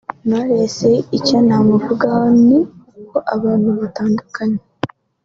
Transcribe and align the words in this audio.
Knowless 0.25 0.77
icyo 1.17 1.37
namuvugaho 1.47 2.25
ni 2.45 2.59
uko 3.01 3.17
abantu 3.35 3.69
batandukanye 3.79 4.61